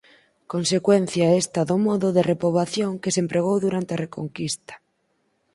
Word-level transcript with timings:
Consecuencia 0.53 1.35
esta 1.41 1.61
do 1.69 1.77
modo 1.87 2.07
de 2.15 2.25
repoboación 2.31 2.91
que 3.01 3.13
se 3.13 3.21
empregou 3.23 3.55
durante 3.65 3.91
a 3.93 4.01
Reconquista. 4.05 4.75